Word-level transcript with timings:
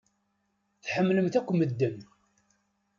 Tḥemmlemt 0.83 1.35
akk 1.39 1.49
medden. 1.53 1.97